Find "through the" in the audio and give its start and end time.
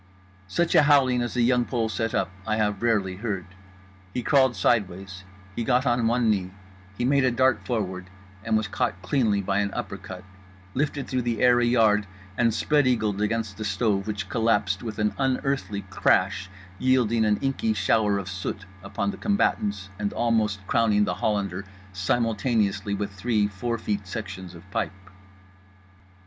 11.07-11.39